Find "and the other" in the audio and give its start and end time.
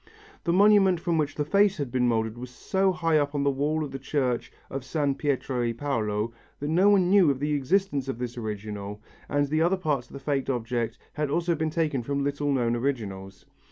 9.29-9.77